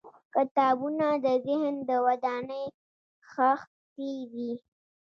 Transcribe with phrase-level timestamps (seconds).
[0.35, 2.65] •کتابونه د ذهن د ودانۍ
[3.29, 4.51] خښتې دي.